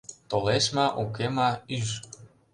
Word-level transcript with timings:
Толеш 0.29 0.65
ма, 0.75 0.85
уке 1.03 1.27
ма— 1.35 1.49
ӱж. 1.77 1.89